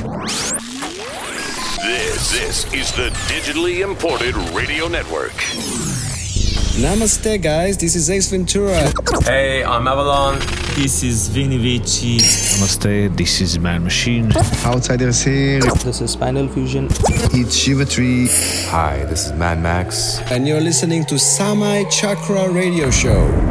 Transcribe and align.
This, 0.00 0.52
this 2.32 2.72
is 2.72 2.90
the 2.92 3.10
digitally 3.28 3.84
imported 3.84 4.34
radio 4.54 4.88
network. 4.88 5.32
Namaste, 6.80 7.42
guys. 7.42 7.76
This 7.76 7.94
is 7.94 8.08
Ace 8.08 8.30
Ventura. 8.30 8.90
Hey, 9.24 9.62
I'm 9.62 9.86
Avalon. 9.86 10.38
This 10.74 11.02
is 11.02 11.28
Vini 11.28 11.58
Vici. 11.58 12.16
Namaste, 12.16 13.14
this 13.14 13.42
is 13.42 13.58
Man 13.58 13.84
Machine. 13.84 14.32
Outsiders 14.64 15.20
here. 15.22 15.60
This 15.60 16.00
is 16.00 16.12
Spinal 16.12 16.48
Fusion. 16.48 16.88
It's 17.34 17.54
Shiva 17.54 17.84
Tree. 17.84 18.28
Hi, 18.70 19.04
this 19.04 19.26
is 19.26 19.32
Mad 19.34 19.60
Max. 19.60 20.18
And 20.30 20.48
you're 20.48 20.62
listening 20.62 21.04
to 21.06 21.16
Samay 21.16 21.90
Chakra 21.90 22.48
Radio 22.48 22.90
Show. 22.90 23.49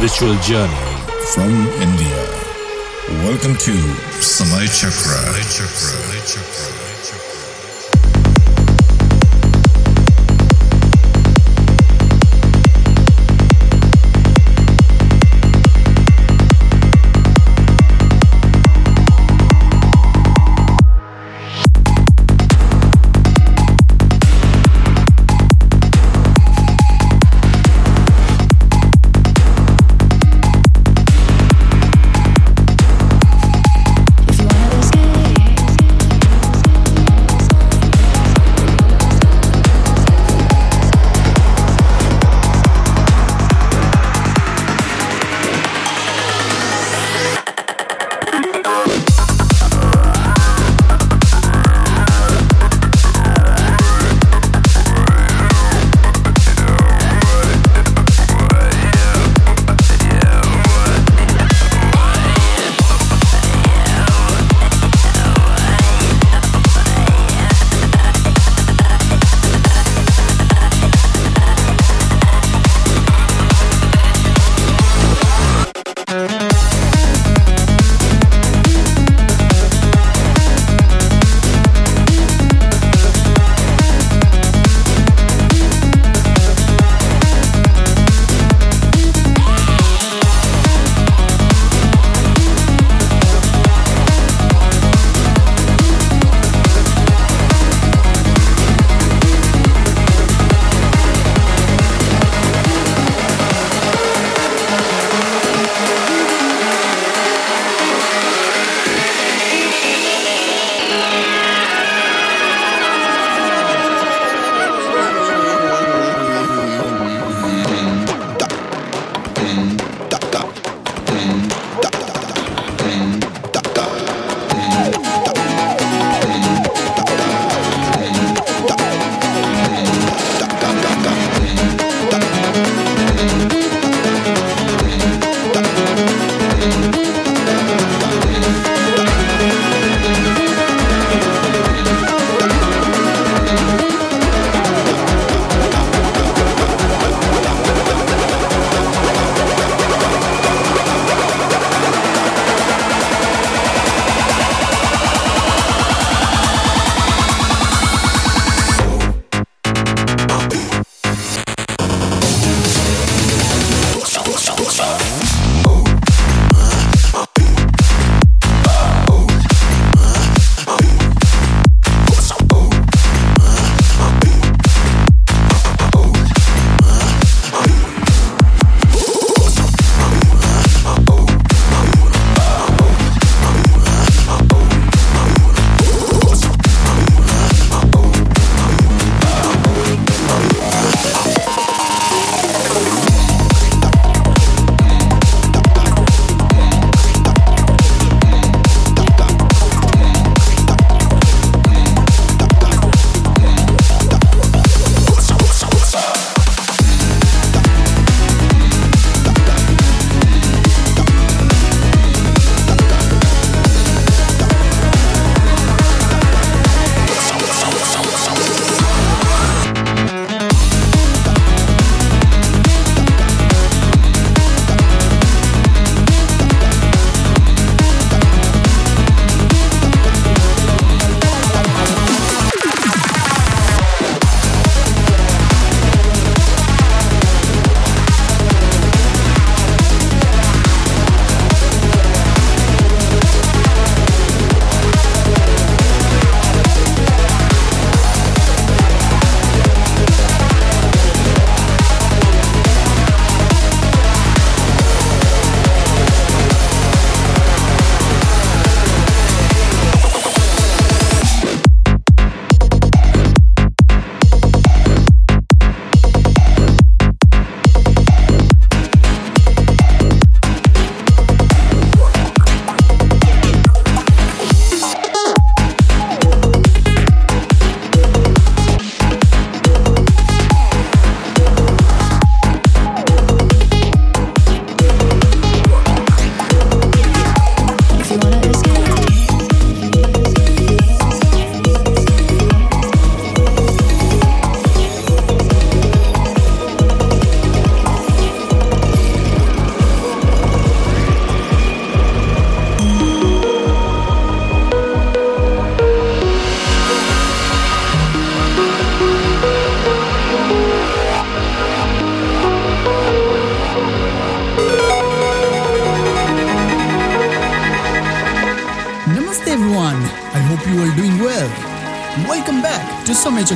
Spiritual 0.00 0.34
Journey 0.40 0.96
from 1.34 1.52
India. 1.82 2.26
Welcome 3.22 3.54
to 3.56 3.72
Samay 4.22 4.66
Chakra. 4.72 5.29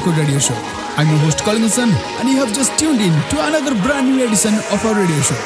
Samay 0.05 0.19
Radio 0.19 0.39
Show. 0.39 0.55
I'm 0.97 1.09
your 1.09 1.19
host 1.19 1.39
Colin 1.45 1.63
Collinson 1.63 1.89
and 2.21 2.29
you 2.29 2.37
have 2.37 2.53
just 2.53 2.79
tuned 2.79 3.01
in 3.01 3.13
to 3.31 3.37
another 3.41 3.75
brand 3.83 4.07
new 4.07 4.25
edition 4.27 4.55
of 4.55 4.85
our 4.85 4.95
radio 4.95 5.21
show. 5.23 5.39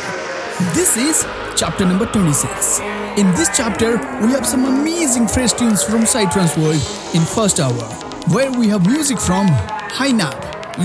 This 0.74 0.96
is 0.96 1.24
chapter 1.56 1.84
number 1.86 2.06
26. 2.06 2.80
In 3.16 3.26
this 3.34 3.48
chapter, 3.56 3.96
we 4.20 4.32
have 4.32 4.46
some 4.46 4.64
amazing 4.64 5.28
fresh 5.28 5.52
tunes 5.52 5.82
from 5.82 6.02
Psytrance 6.02 6.56
World 6.56 6.82
in 7.14 7.22
first 7.22 7.60
hour, 7.60 7.84
where 8.34 8.50
we 8.50 8.68
have 8.68 8.86
music 8.86 9.18
from 9.18 9.46
Hynap, 9.94 10.40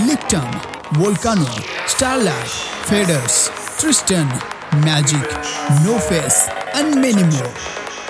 Licton, 0.06 0.50
Volcano, 0.94 1.44
Starlab, 1.86 2.46
Faders, 2.86 3.50
Tristan, 3.80 4.28
Magic, 4.84 5.26
No 5.84 5.98
Face, 5.98 6.48
and 6.74 7.00
many 7.00 7.22
more. 7.24 7.54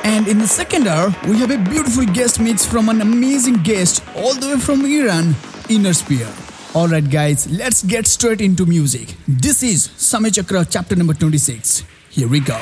And 0.05 0.29
in 0.29 0.39
the 0.39 0.47
second 0.47 0.87
hour, 0.87 1.15
we 1.27 1.39
have 1.39 1.51
a 1.51 1.57
beautiful 1.57 2.05
guest 2.05 2.39
mix 2.39 2.67
from 2.67 2.91
an 2.91 3.01
amazing 3.01 3.63
guest 3.63 4.05
all 4.15 4.35
the 4.35 4.49
way 4.49 4.59
from 4.59 4.85
Iran, 4.85 5.35
Inner 5.75 5.93
Spear. 5.93 6.29
Alright, 6.75 7.11
guys, 7.11 7.51
let's 7.51 7.83
get 7.83 8.07
straight 8.07 8.41
into 8.41 8.65
music. 8.65 9.15
This 9.27 9.65
is 9.65 9.89
Samay 9.89 10.33
Chakra, 10.33 10.65
chapter 10.65 10.95
number 10.95 11.15
26. 11.15 11.83
Here 12.11 12.29
we 12.29 12.39
go. 12.39 12.61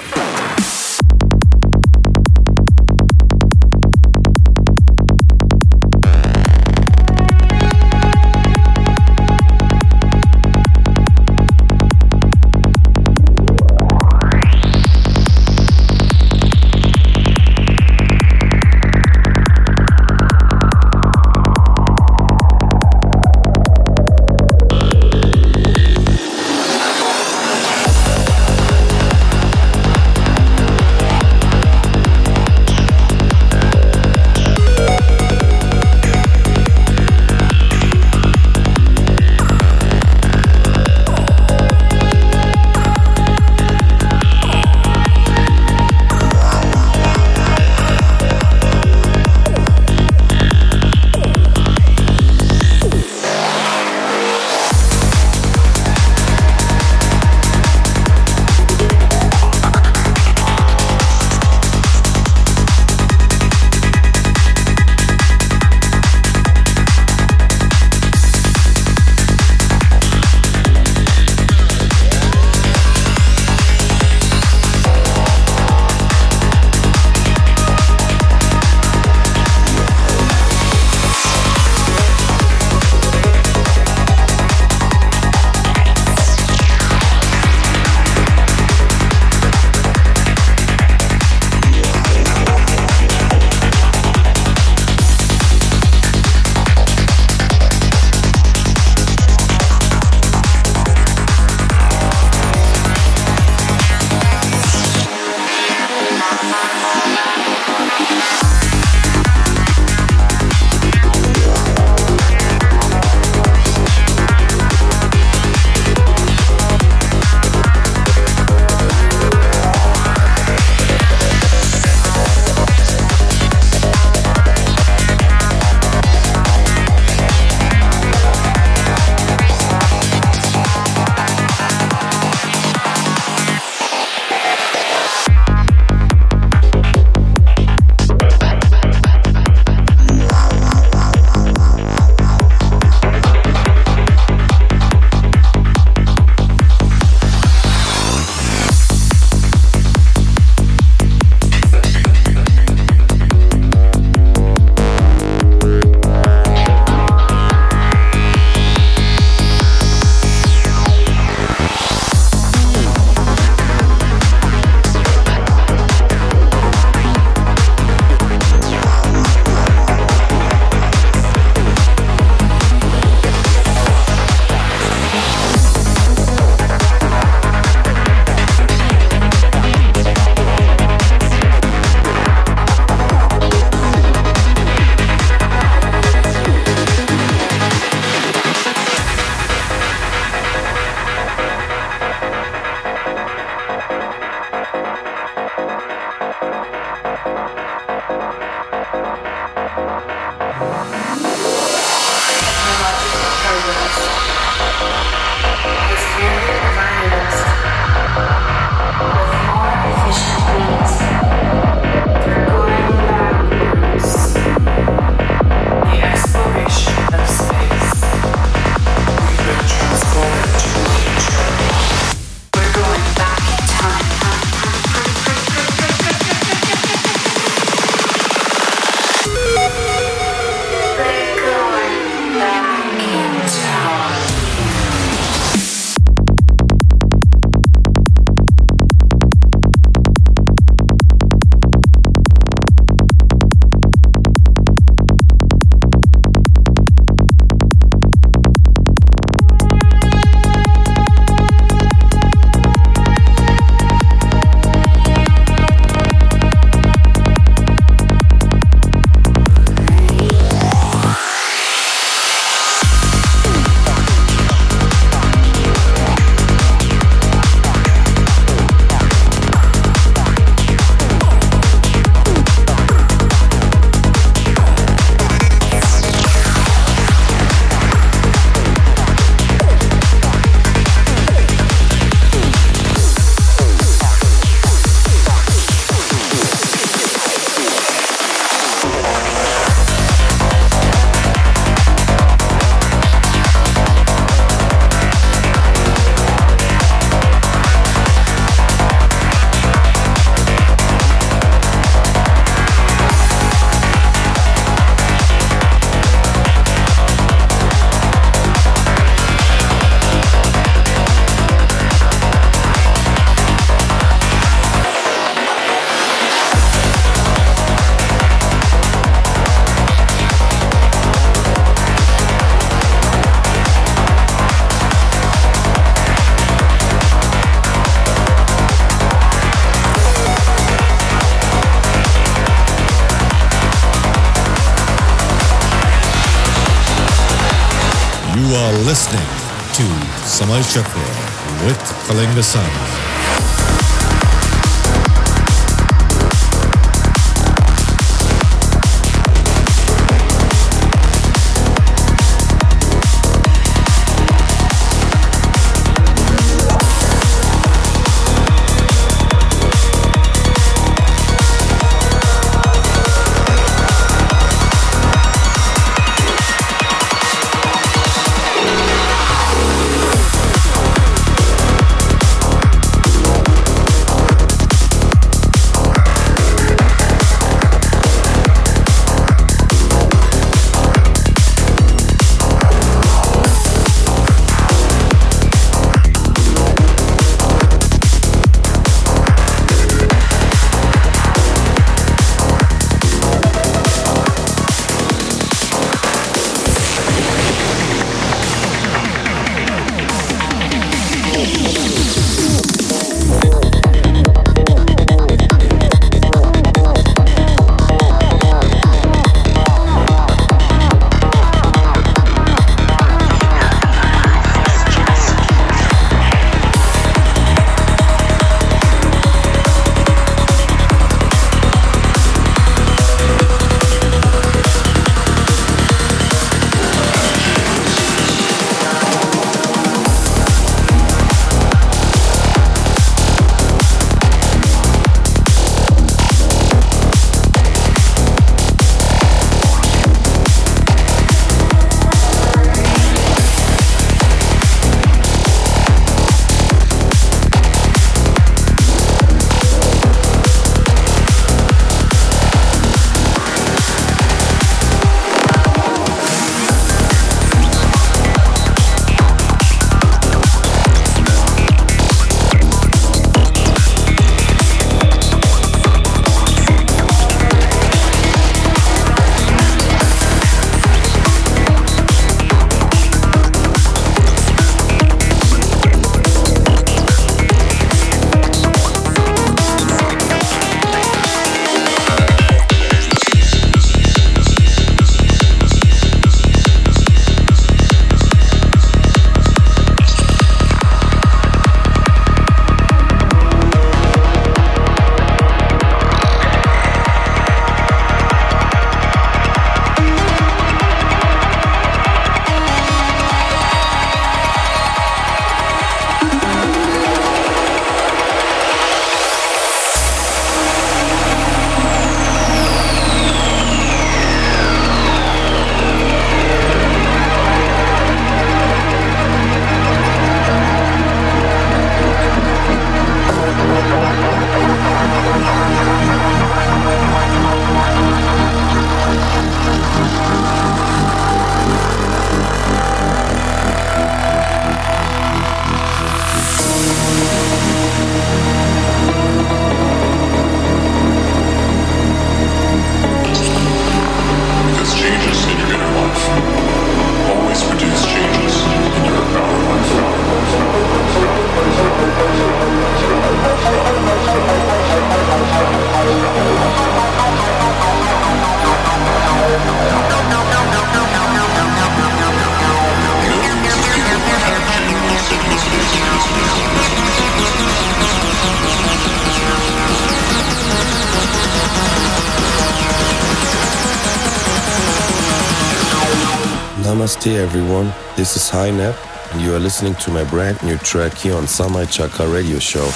Namaste 577.13 577.37
everyone, 577.37 577.93
this 578.17 578.37
is 578.37 578.51
Hynep 578.51 578.97
and 579.33 579.43
you 579.43 579.55
are 579.55 579.59
listening 579.59 579.95
to 579.97 580.11
my 580.11 580.25
brand 580.25 580.63
new 580.63 580.79
track 580.79 581.13
here 581.13 581.35
on 581.35 581.45
Samay 581.45 581.91
Chakra 581.91 582.27
Radio 582.27 582.59
Show. 582.59 582.89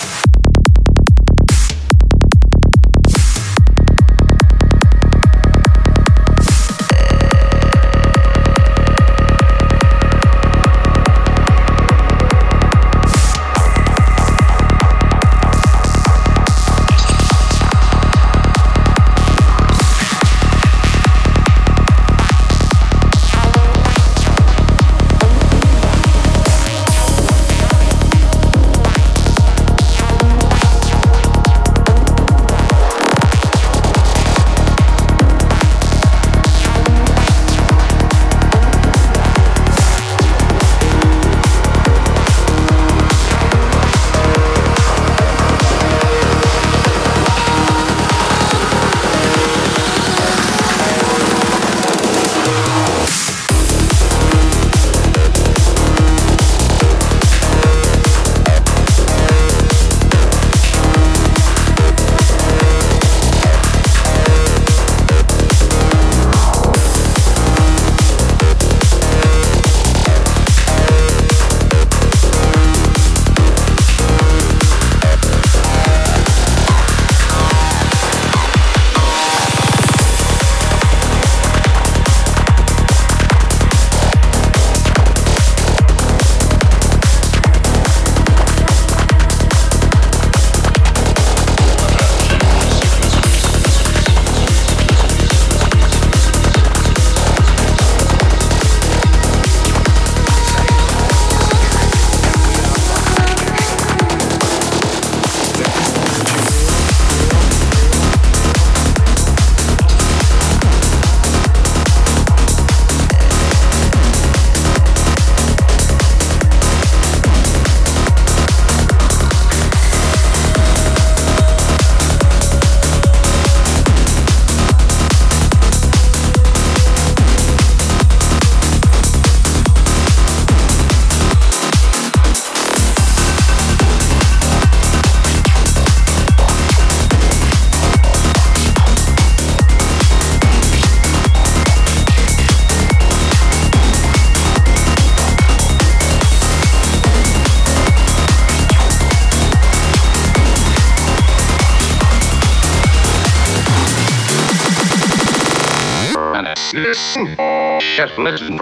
Just 158.07 158.19
listen. 158.19 158.57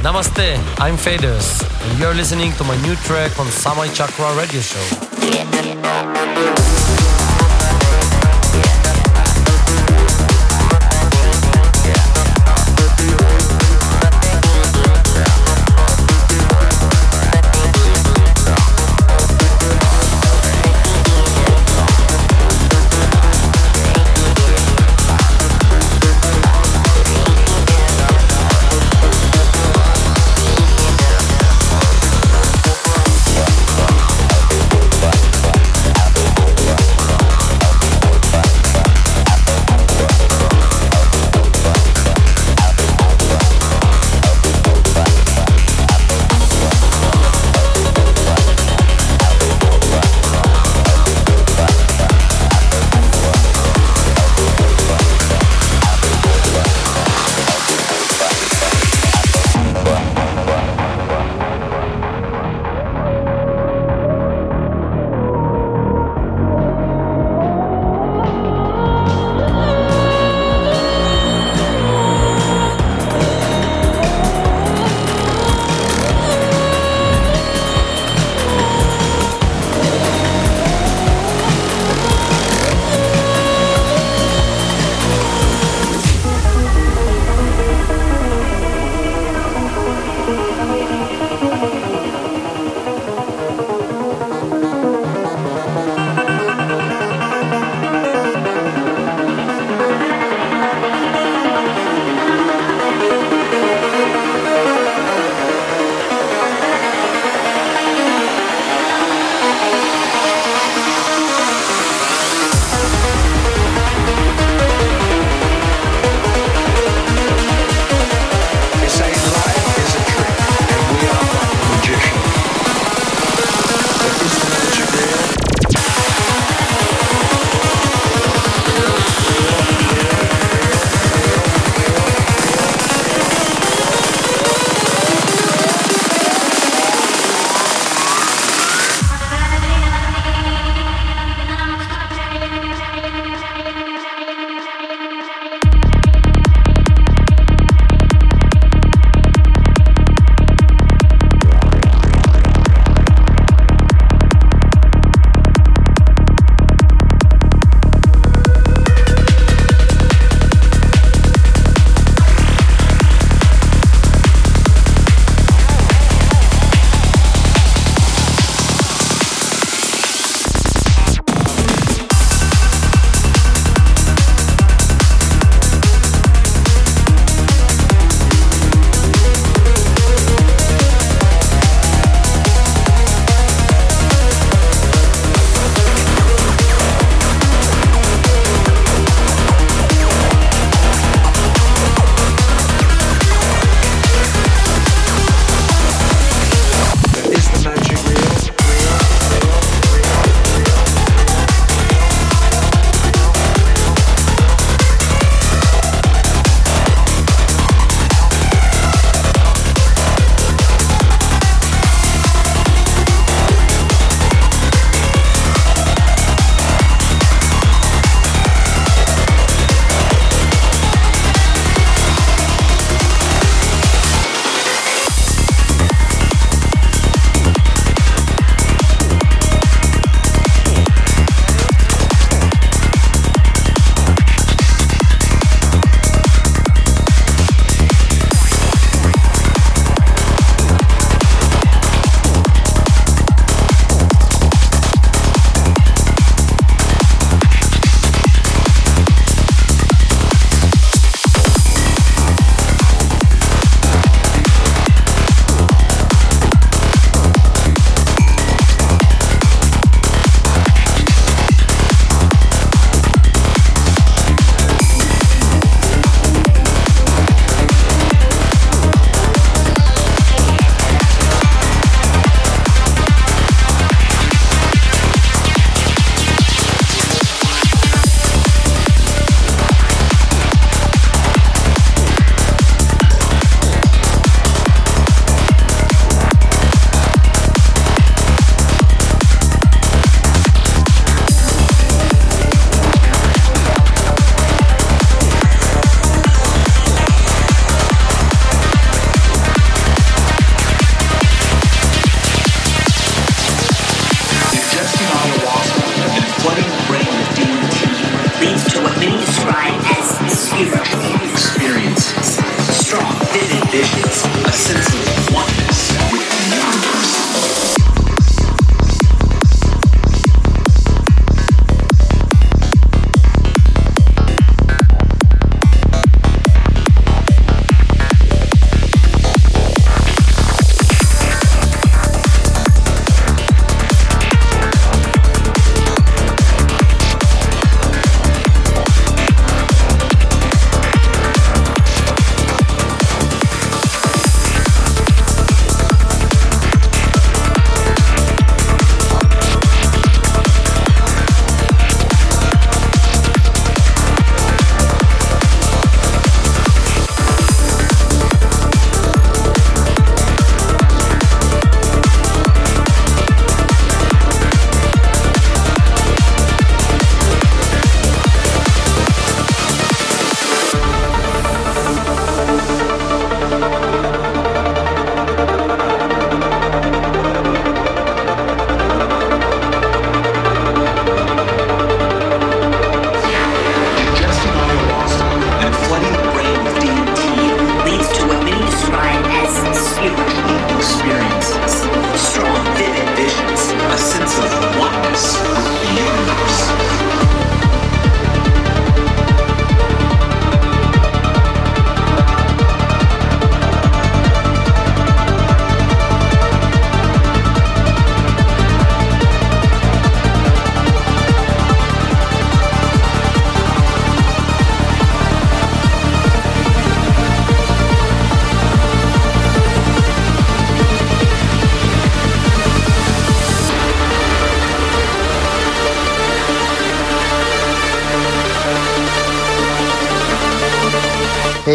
Namaste, 0.00 0.58
I'm 0.78 0.96
Faders, 0.96 1.62
and 1.88 1.98
you're 1.98 2.12
listening 2.12 2.52
to 2.52 2.64
my 2.64 2.76
new 2.82 2.94
track 2.96 3.38
on 3.38 3.46
Samay 3.46 3.94
Chakra 3.94 4.36
Radio 4.36 4.60
Show. 4.60 5.07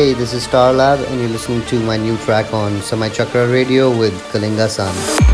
Hey, 0.03 0.11
this 0.11 0.33
is 0.33 0.45
Starlab, 0.45 1.01
and 1.07 1.21
you're 1.21 1.29
listening 1.29 1.65
to 1.67 1.79
my 1.79 1.95
new 1.95 2.17
track 2.25 2.53
on 2.53 2.73
Samay 2.81 3.13
Chakra 3.13 3.47
Radio 3.47 3.89
with 3.89 4.13
Kalinga 4.33 4.67
San. 4.67 5.32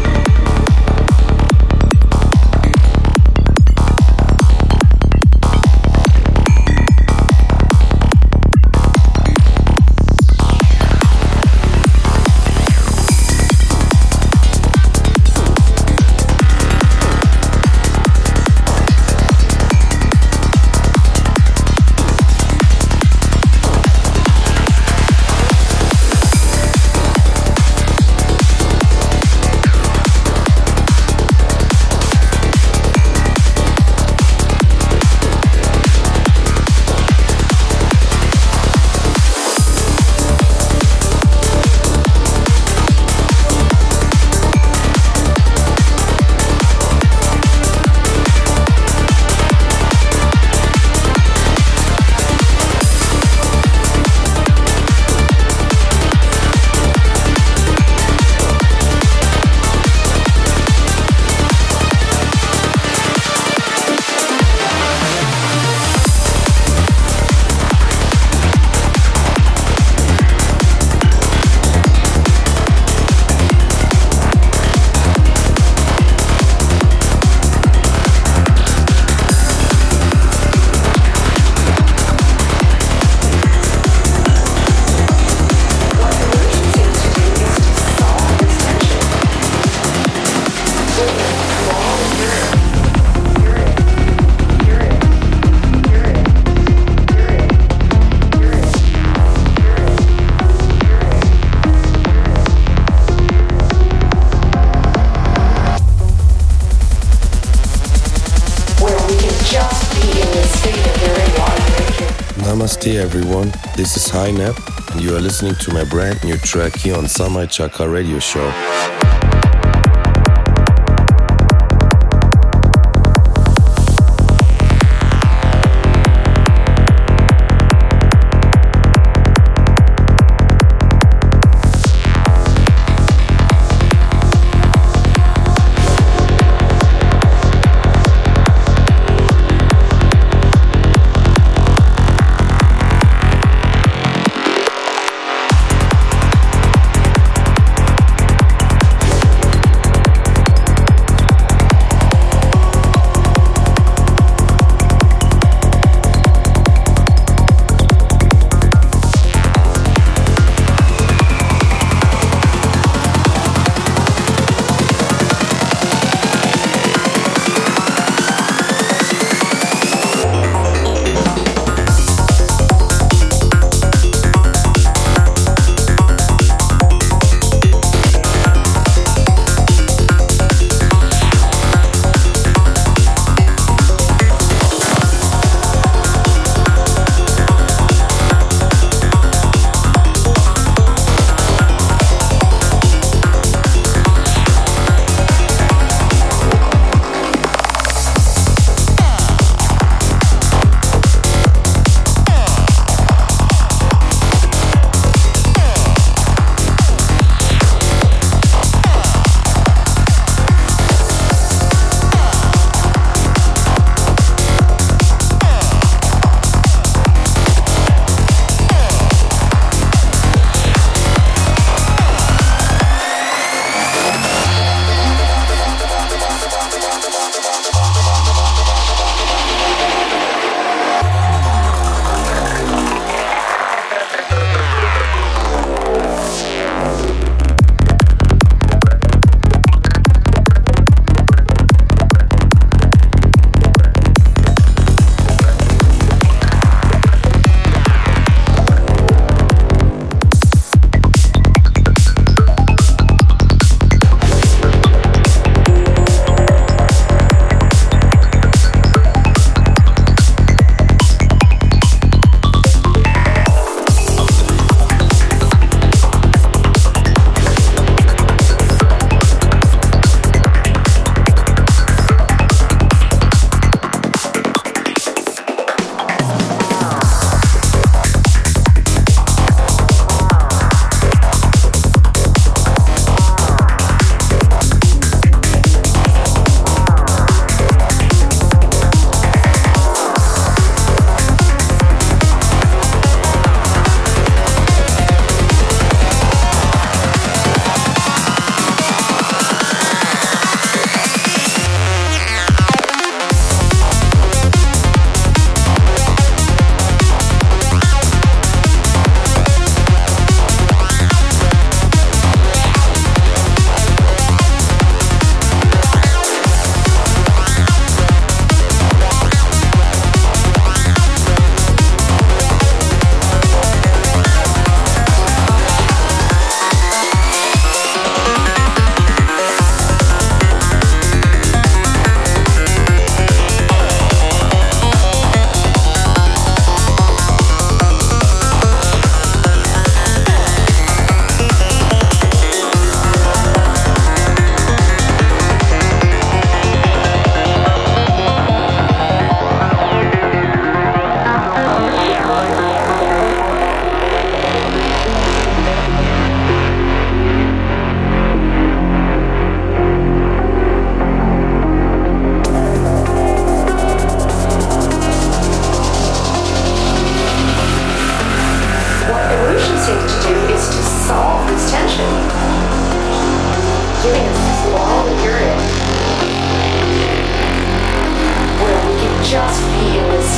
Listening 115.42 115.68
to 115.68 115.74
my 115.74 115.86
brand 115.86 116.22
new 116.26 116.36
track 116.36 116.76
here 116.76 116.98
on 116.98 117.06
Samay 117.06 117.50
Chakra 117.50 117.88
Radio 117.88 118.20
Show. 118.20 119.09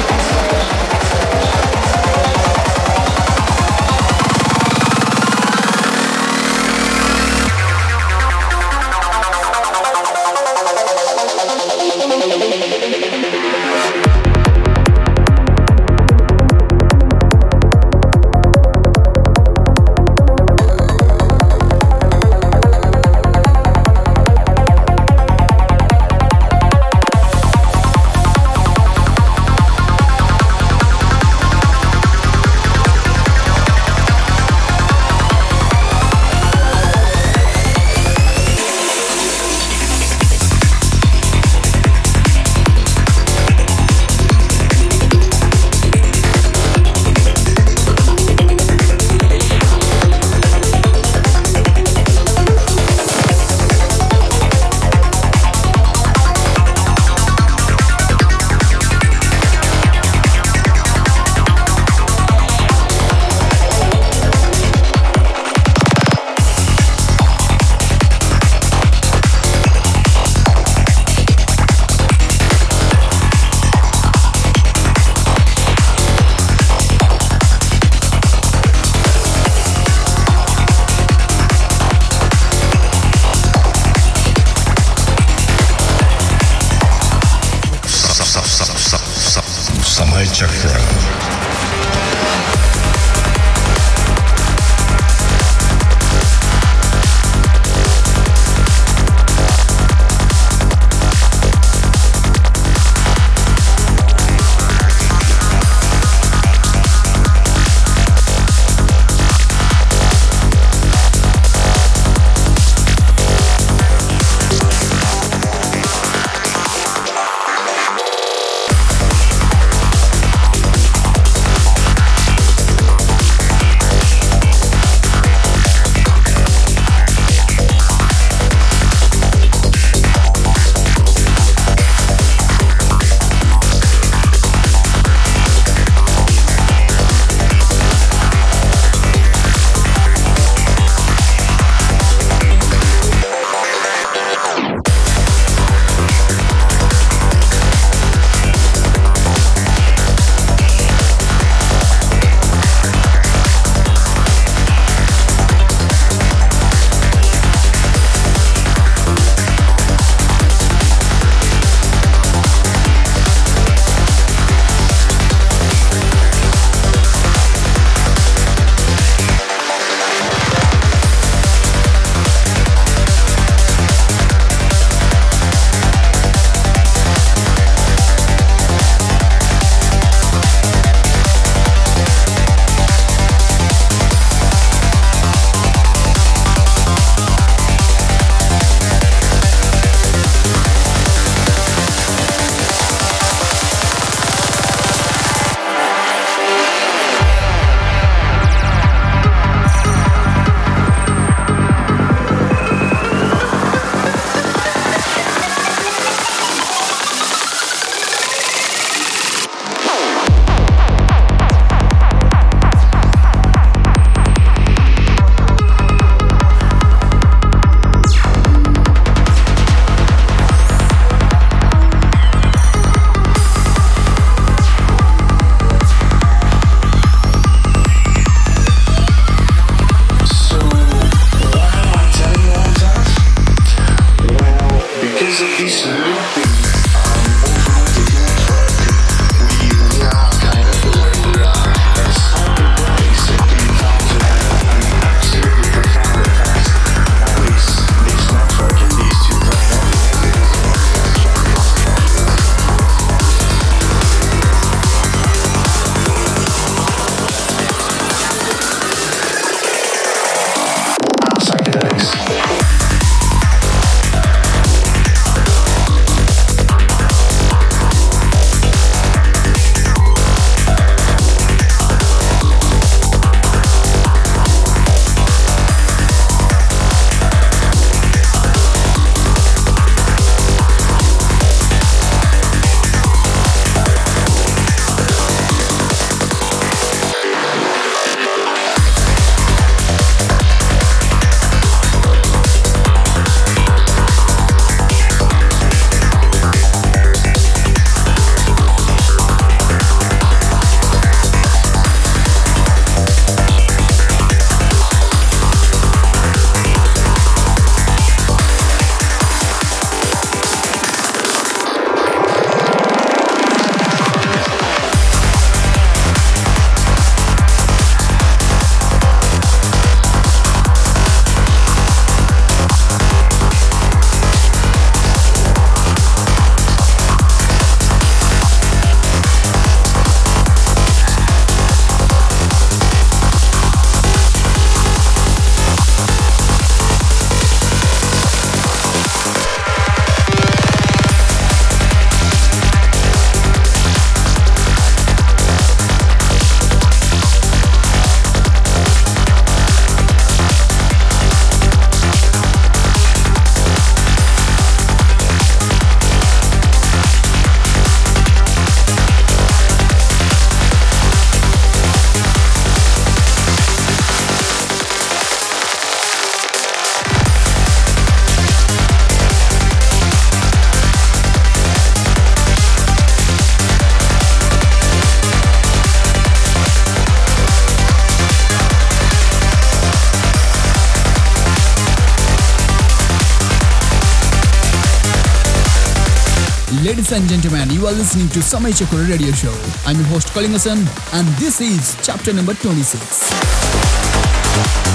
Are 387.88 387.94
listening 387.94 388.28
to 388.28 388.40
Samay 388.40 388.78
Chakra 388.78 389.08
Radio 389.08 389.32
Show. 389.32 389.54
I'm 389.86 389.96
your 389.96 390.06
host 390.08 390.28
Kalingasan 390.30 390.86
and 391.14 391.28
this 391.38 391.62
is 391.62 391.96
chapter 392.04 392.34
number 392.34 392.54
26. 392.54 394.87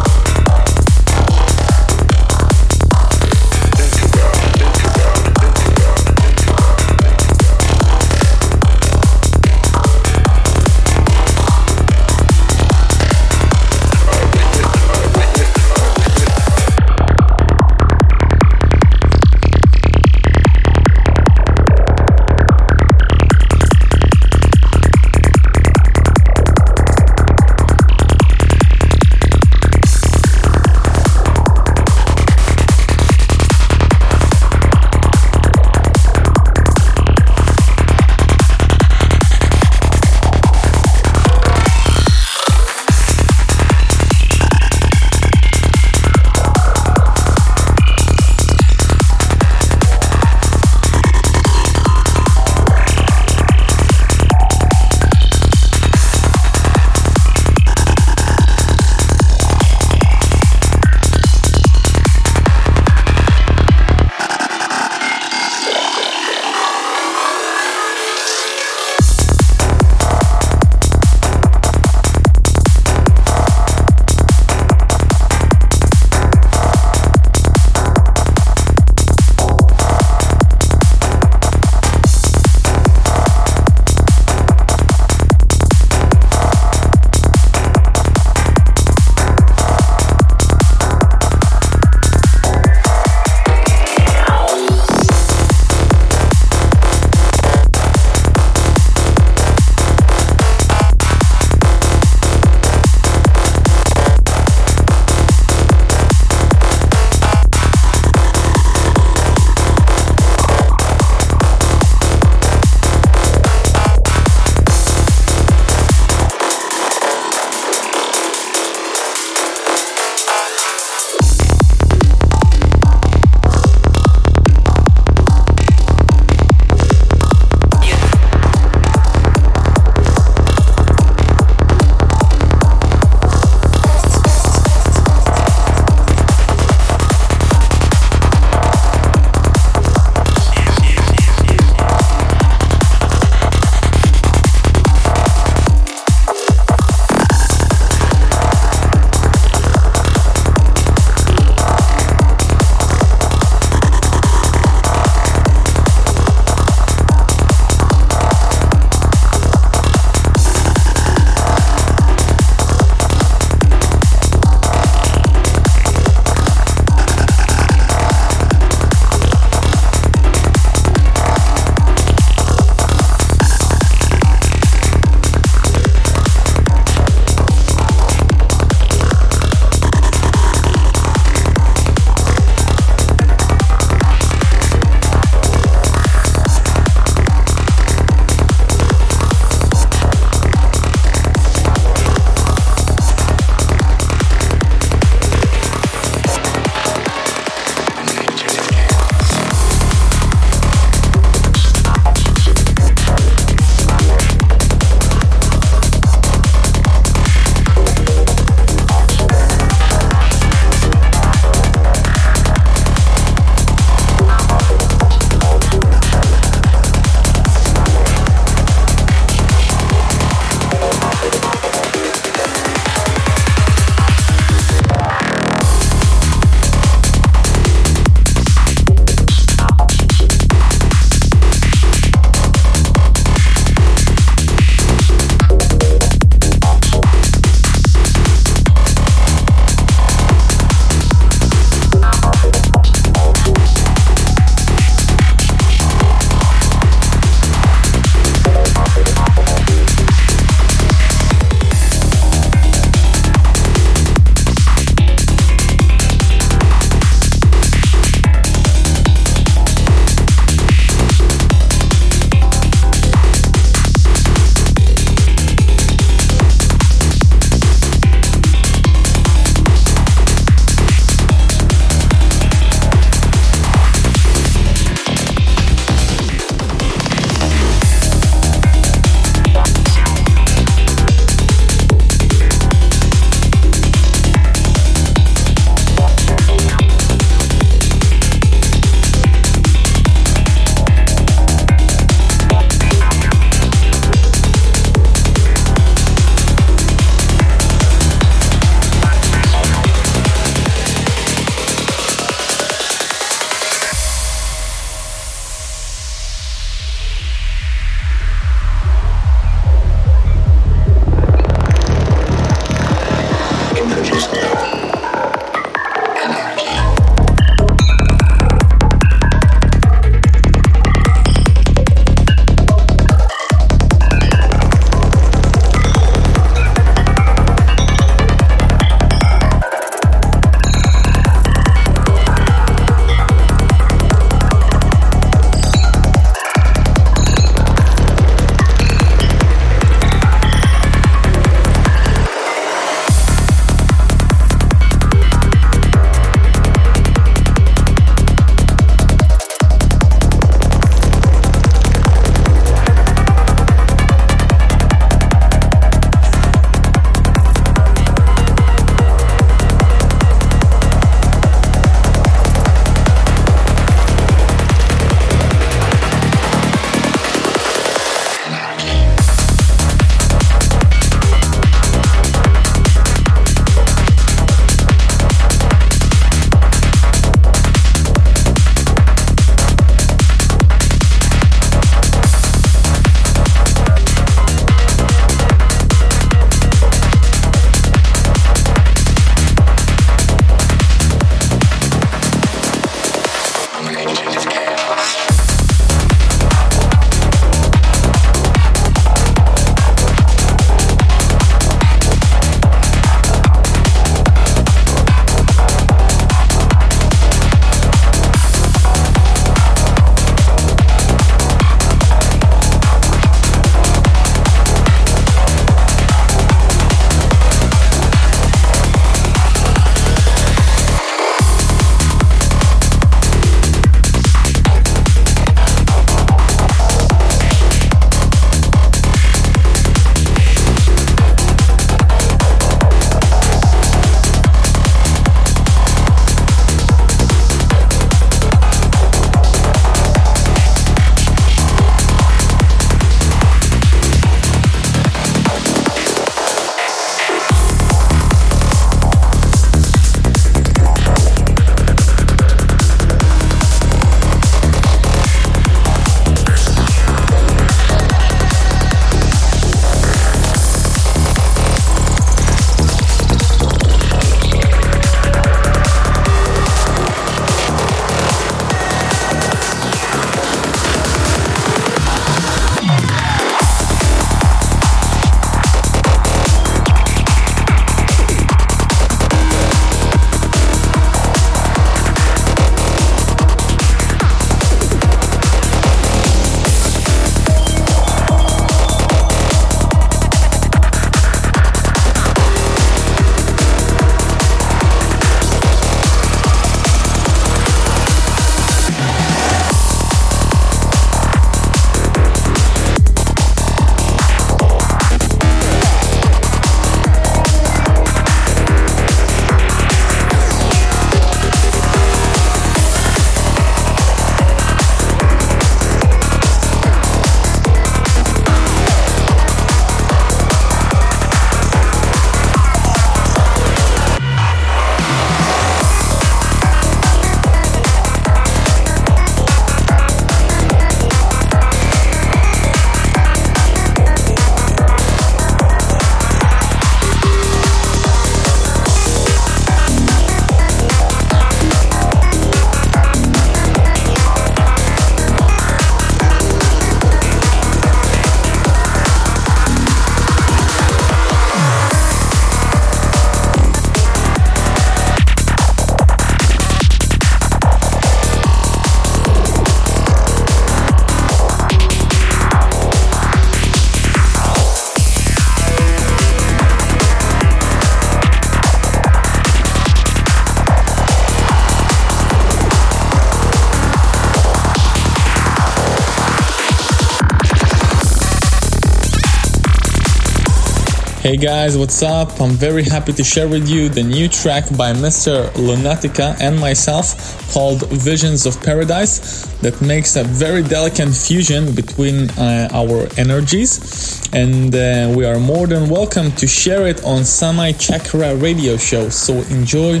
Hey 581.22 581.36
guys, 581.36 581.78
what's 581.78 582.02
up? 582.02 582.40
I'm 582.40 582.50
very 582.50 582.82
happy 582.82 583.12
to 583.12 583.22
share 583.22 583.46
with 583.46 583.68
you 583.68 583.88
the 583.88 584.02
new 584.02 584.26
track 584.26 584.64
by 584.76 584.92
Mr. 584.92 585.48
Lunatica 585.52 586.36
and 586.40 586.58
myself 586.58 587.14
called 587.52 587.88
Visions 587.90 588.44
of 588.44 588.60
Paradise 588.60 589.46
that 589.60 589.80
makes 589.80 590.16
a 590.16 590.24
very 590.24 590.64
delicate 590.64 591.14
fusion 591.14 591.76
between 591.76 592.28
uh, 592.30 592.68
our 592.72 593.06
energies. 593.16 594.28
And 594.32 594.74
uh, 594.74 595.14
we 595.16 595.24
are 595.24 595.38
more 595.38 595.68
than 595.68 595.88
welcome 595.88 596.32
to 596.32 596.48
share 596.48 596.88
it 596.88 597.04
on 597.04 597.20
Samay 597.20 597.78
Chakra 597.78 598.34
radio 598.34 598.76
show. 598.76 599.08
So 599.08 599.34
enjoy, 599.54 600.00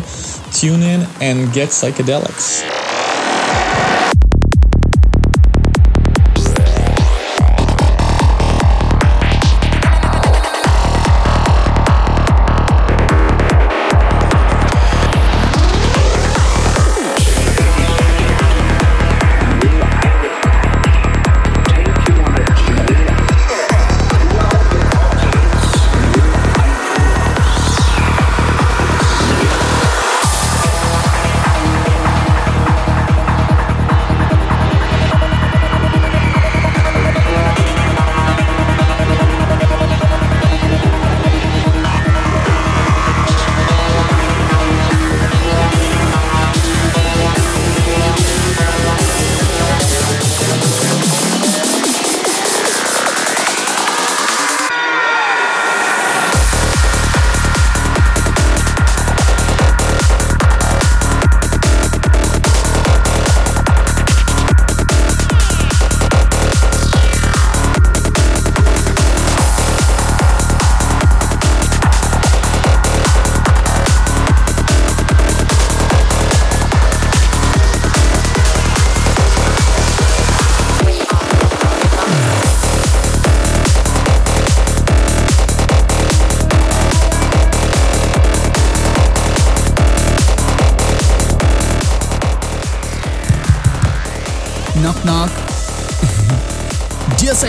tune 0.52 0.82
in, 0.82 1.06
and 1.20 1.52
get 1.52 1.68
psychedelics. 1.68 2.91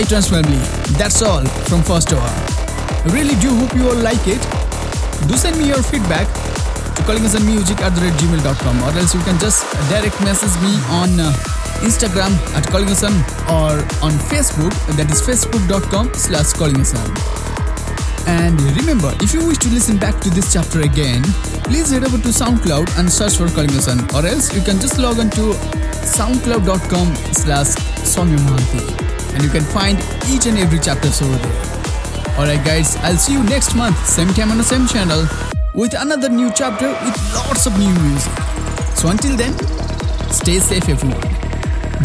Family, 0.03 0.57
that's 0.99 1.21
all 1.21 1.45
from 1.65 1.81
first 1.81 2.11
hour. 2.11 2.29
Really 3.05 3.35
do 3.39 3.55
hope 3.55 3.73
you 3.73 3.87
all 3.87 3.95
like 3.95 4.27
it. 4.27 4.41
Do 5.27 5.37
send 5.37 5.57
me 5.57 5.67
your 5.67 5.81
feedback 5.81 6.27
to 6.27 7.01
callingusunmusic 7.07 7.79
at 7.79 7.95
the 7.95 8.11
gmail.com 8.19 8.83
or 8.83 8.91
else 8.99 9.15
you 9.15 9.21
can 9.21 9.39
just 9.39 9.63
direct 9.89 10.19
message 10.21 10.53
me 10.61 10.75
on 10.99 11.19
uh, 11.19 11.31
Instagram 11.87 12.35
at 12.53 12.63
callingusun 12.65 13.15
or 13.47 13.79
on 14.03 14.11
Facebook 14.27 14.75
that 14.97 15.09
is 15.09 15.21
facebook.com 15.21 16.13
slash 16.13 16.51
callingusun. 16.51 16.99
And 18.27 18.59
remember, 18.75 19.13
if 19.21 19.33
you 19.33 19.47
wish 19.47 19.57
to 19.59 19.69
listen 19.69 19.97
back 19.97 20.19
to 20.19 20.29
this 20.29 20.51
chapter 20.51 20.81
again, 20.81 21.23
please 21.63 21.91
head 21.91 22.03
over 22.03 22.17
to 22.17 22.27
SoundCloud 22.27 22.99
and 22.99 23.09
search 23.09 23.37
for 23.37 23.47
Sun, 23.47 23.99
or 24.13 24.27
else 24.27 24.53
you 24.53 24.61
can 24.61 24.79
just 24.79 24.99
log 24.99 25.19
on 25.19 25.29
to 25.31 25.53
soundcloud.com 26.03 27.15
slash 27.33 27.75
and 29.33 29.43
you 29.43 29.49
can 29.49 29.63
find 29.63 29.97
each 30.29 30.45
and 30.45 30.57
every 30.57 30.79
chapter 30.79 31.09
over 31.25 31.37
there. 31.37 31.83
Alright 32.37 32.65
guys, 32.65 32.95
I'll 32.97 33.17
see 33.17 33.33
you 33.33 33.43
next 33.43 33.75
month, 33.75 33.97
same 34.05 34.29
time 34.29 34.51
on 34.51 34.57
the 34.57 34.63
same 34.63 34.87
channel, 34.87 35.27
with 35.73 35.93
another 35.97 36.29
new 36.29 36.51
chapter 36.53 36.87
with 36.87 37.33
lots 37.33 37.65
of 37.65 37.77
new 37.77 37.93
music. 37.93 38.33
So 38.95 39.09
until 39.09 39.35
then, 39.35 39.53
stay 40.31 40.59
safe 40.59 40.87
everyone. 40.89 41.21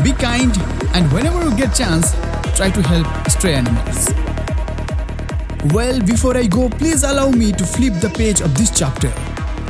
Be 0.03 0.13
kind 0.13 0.57
and 0.95 1.11
whenever 1.13 1.43
you 1.45 1.57
get 1.57 1.75
chance, 1.75 2.13
try 2.57 2.71
to 2.71 2.83
help 2.83 3.07
stray 3.31 3.55
animals. 3.55 4.09
Well, 5.73 6.01
before 6.01 6.37
I 6.37 6.47
go, 6.47 6.69
please 6.69 7.03
allow 7.03 7.31
me 7.31 7.53
to 7.53 7.65
flip 7.65 7.95
the 8.01 8.11
page 8.11 8.41
of 8.41 8.57
this 8.57 8.71
chapter. 8.71 9.13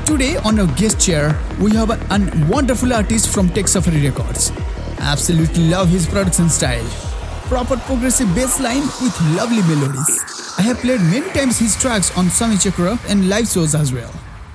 Today, 0.05 0.37
on 0.39 0.59
our 0.59 0.67
guest 0.77 1.01
chair, 1.01 1.39
we 1.61 1.75
have 1.75 1.91
a 1.91 2.47
wonderful 2.49 2.93
artist 2.93 3.29
from 3.33 3.49
Tech 3.49 3.69
Safari 3.69 4.03
Records. 4.09 4.53
Absolutely 5.01 5.69
love 5.69 5.89
his 5.89 6.07
production 6.07 6.49
style. 6.49 7.08
Proper 7.49 7.79
progressive 7.79 8.29
bass 8.35 8.61
line 8.61 8.83
with 9.01 9.19
lovely 9.35 9.63
melodies. 9.63 10.55
I 10.59 10.63
have 10.63 10.79
played 10.81 11.01
many 11.01 11.31
times 11.33 11.59
his 11.59 11.81
tracks 11.81 12.15
on 12.17 12.27
Samay 12.27 12.63
Chakra 12.63 12.99
and 13.09 13.31
live 13.31 13.49
shows 13.49 13.75
as 13.75 13.91
well. 13.91 14.13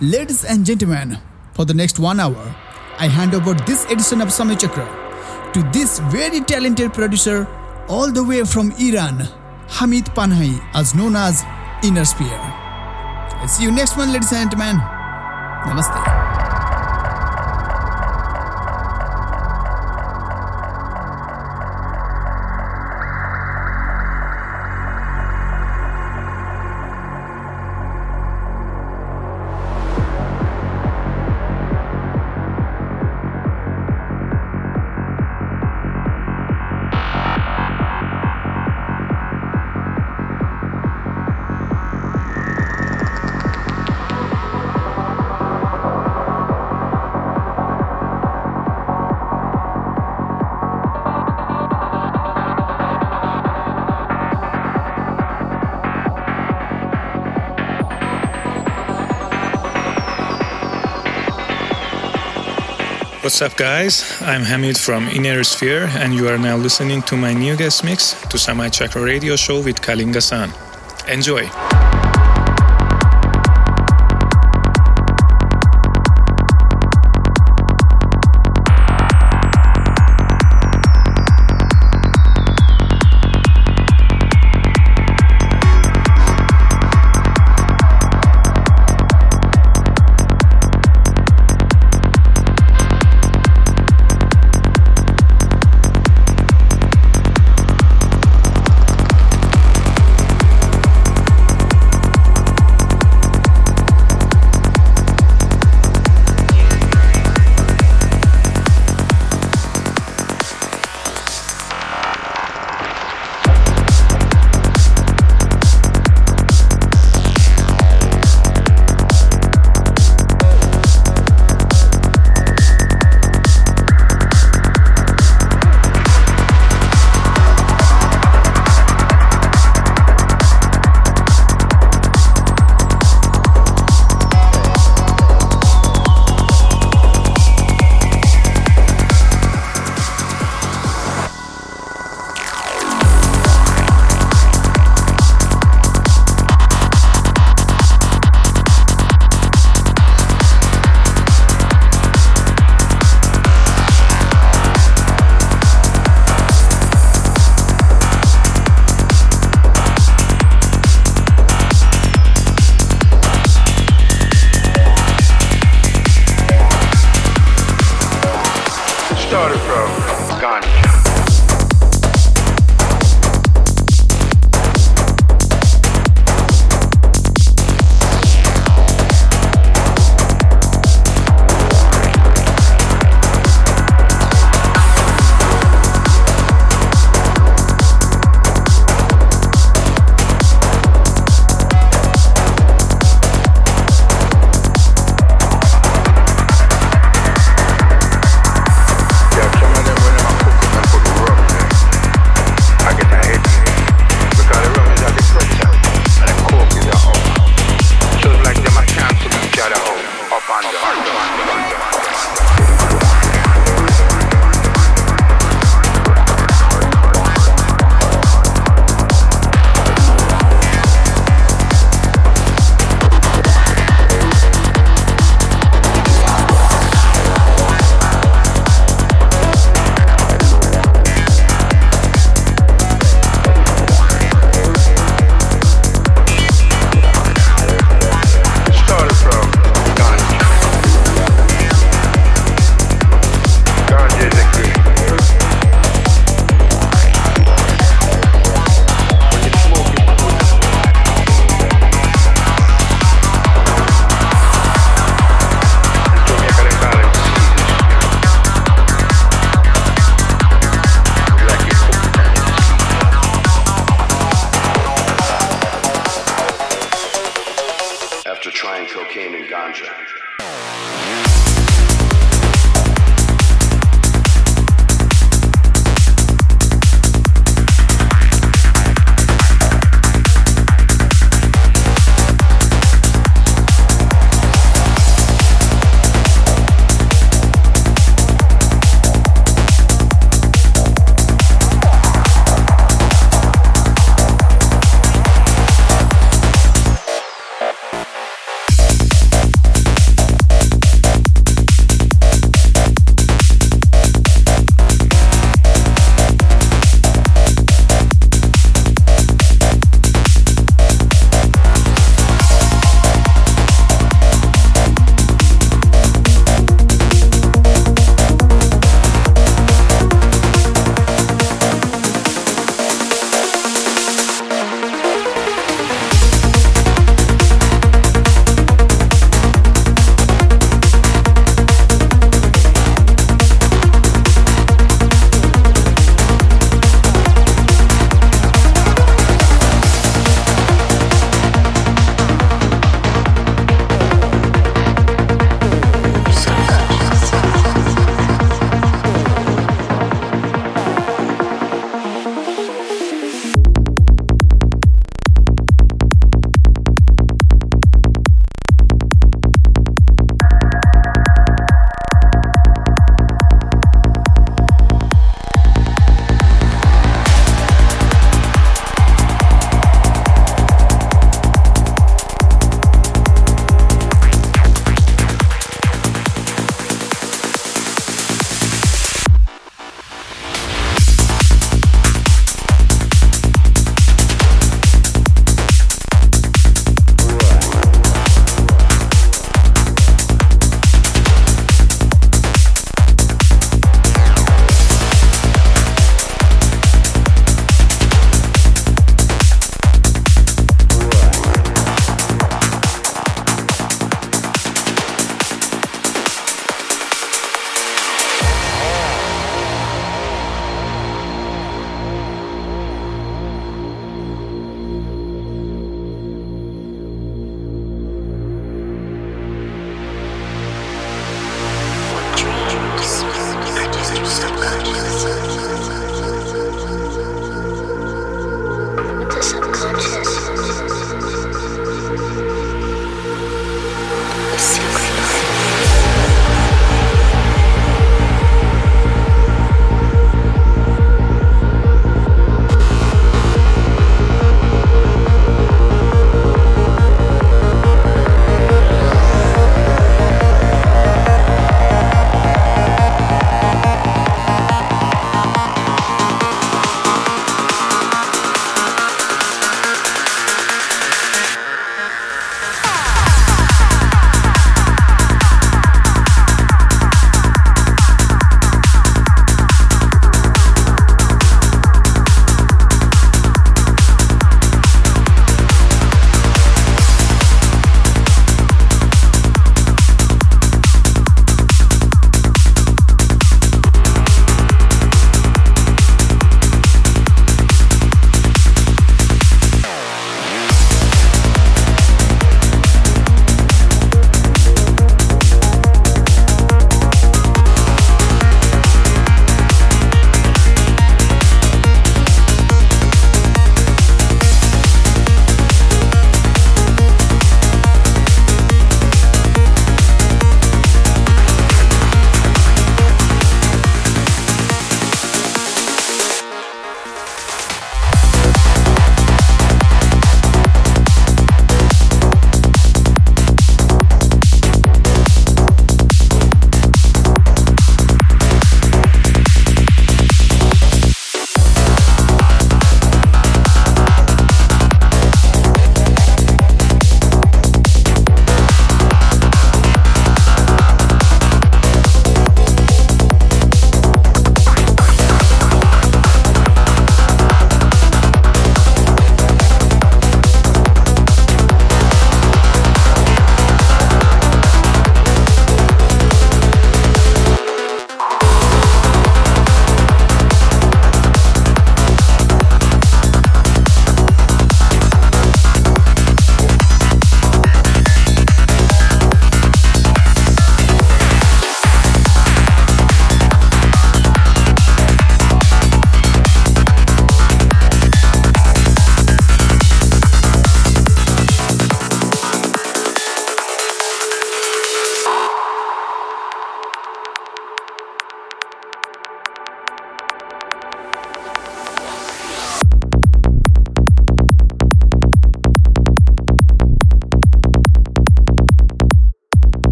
Ladies 0.00 0.44
and 0.44 0.64
gentlemen, 0.64 1.18
for 1.52 1.64
the 1.64 1.74
next 1.74 1.98
one 1.98 2.20
hour, 2.20 2.54
I 2.98 3.08
hand 3.08 3.34
over 3.34 3.54
this 3.54 3.84
edition 3.86 4.20
of 4.20 4.28
Samay 4.28 4.60
Chakra 4.60 4.86
to 5.52 5.62
this 5.72 5.98
very 6.14 6.40
talented 6.40 6.94
producer 6.94 7.48
all 7.88 8.12
the 8.12 8.22
way 8.22 8.44
from 8.44 8.70
Iran, 8.78 9.26
Hamid 9.66 10.04
Panhai, 10.14 10.60
as 10.72 10.94
known 10.94 11.16
as 11.16 11.42
Inner 11.82 12.04
Sphere. 12.04 12.38
I'll 12.38 13.48
see 13.48 13.64
you 13.64 13.72
next 13.72 13.96
month, 13.96 14.12
ladies 14.12 14.32
and 14.32 14.48
gentlemen. 14.48 14.76
Namaste. 15.66 16.05
What's 63.26 63.42
up, 63.42 63.56
guys? 63.56 64.22
I'm 64.22 64.42
Hamid 64.42 64.78
from 64.78 65.08
Inner 65.08 65.42
Sphere, 65.42 65.88
and 65.98 66.14
you 66.14 66.28
are 66.28 66.38
now 66.38 66.56
listening 66.56 67.02
to 67.10 67.16
my 67.16 67.34
new 67.34 67.56
guest 67.56 67.82
mix 67.82 68.12
to 68.30 68.36
Samay 68.36 68.72
Chakra 68.72 69.02
radio 69.02 69.34
show 69.34 69.60
with 69.60 69.80
Kalinga 69.80 70.22
Sun. 70.22 70.52
Enjoy! 71.12 71.50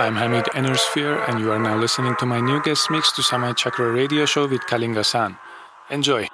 I'm 0.00 0.16
Hamid 0.16 0.48
Inner 0.54 0.76
Sphere, 0.76 1.22
and 1.28 1.38
you 1.38 1.52
are 1.52 1.58
now 1.58 1.76
listening 1.76 2.16
to 2.20 2.24
my 2.24 2.40
new 2.40 2.62
guest 2.62 2.90
mix 2.90 3.12
to 3.16 3.20
Samay 3.20 3.54
Chakra 3.54 3.92
radio 3.92 4.24
show 4.24 4.46
with 4.46 4.62
Kalinga 4.62 5.04
Sun. 5.04 5.36
Enjoy. 5.90 6.29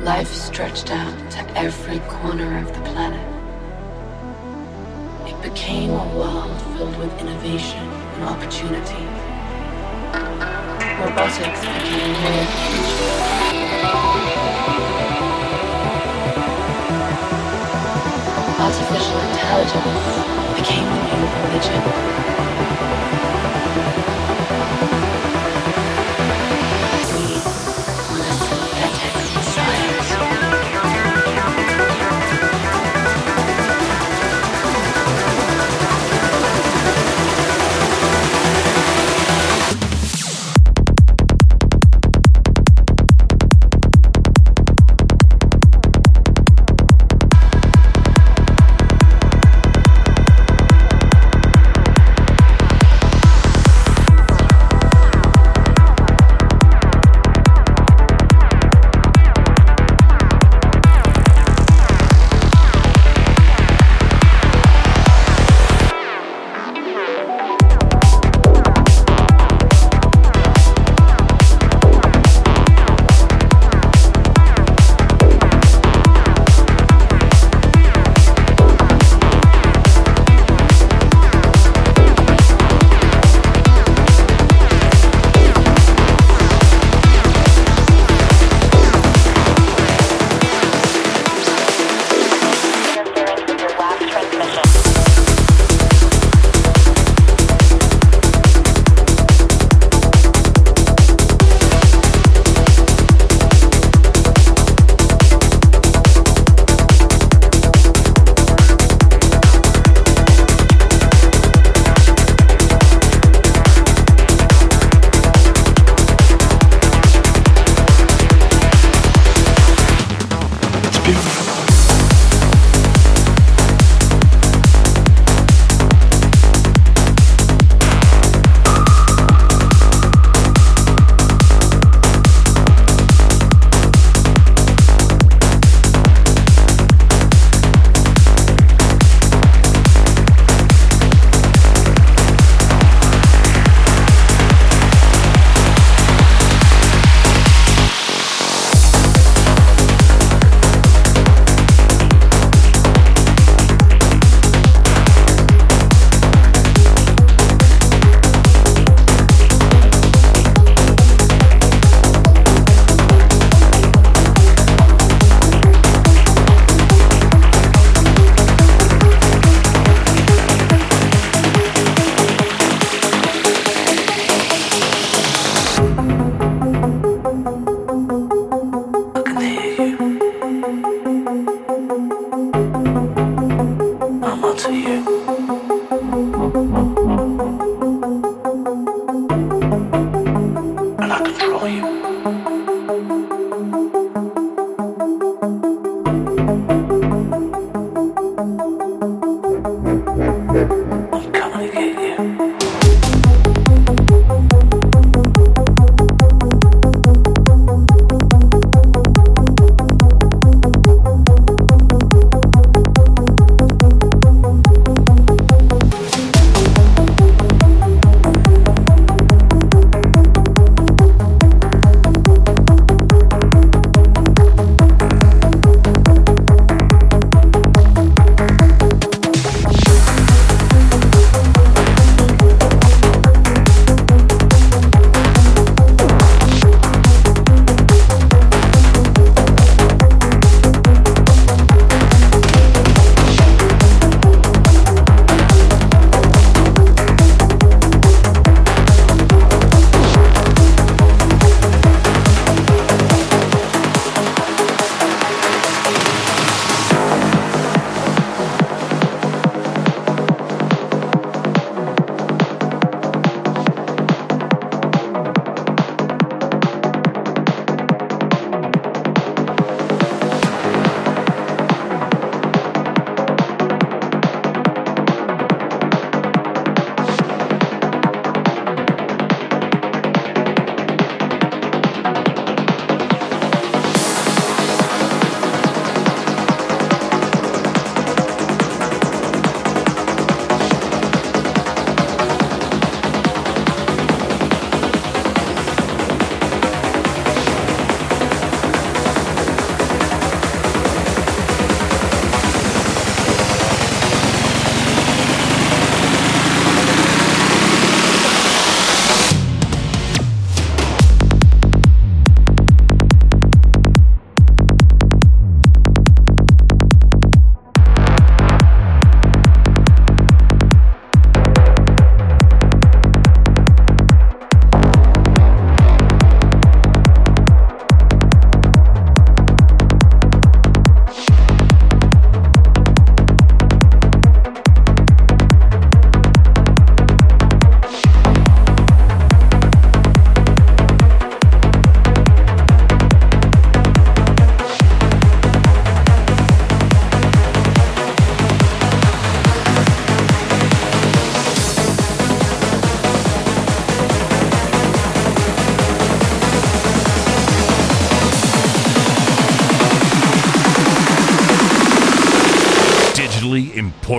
Life 0.00 0.32
stretched 0.32 0.90
out 0.90 1.30
to 1.30 1.56
every 1.56 2.00
corner 2.00 2.58
of 2.58 2.66
the 2.66 2.80
planet. 2.90 3.20
It 5.28 5.40
became 5.42 5.90
a 5.90 6.06
world 6.16 6.60
filled 6.76 6.96
with 6.98 7.20
innovation 7.20 7.86
and 8.14 8.24
opportunity. 8.24 9.04
Robotics 11.00 11.60
became 11.60 12.12
near 12.12 12.46
Artificial 18.58 19.20
intelligence 19.30 20.04
became 20.56 20.86
the 20.86 21.00
new 21.16 21.26
religion. 21.46 23.29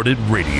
Imported 0.02 0.18
Radio. 0.32 0.51